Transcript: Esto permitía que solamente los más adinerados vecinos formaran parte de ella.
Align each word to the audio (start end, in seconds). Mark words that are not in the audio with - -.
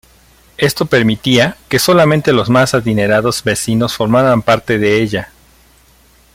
Esto 0.57 0.87
permitía 0.87 1.57
que 1.69 1.77
solamente 1.77 2.33
los 2.33 2.49
más 2.49 2.73
adinerados 2.73 3.43
vecinos 3.43 3.95
formaran 3.95 4.41
parte 4.41 4.79
de 4.79 4.99
ella. 4.99 5.31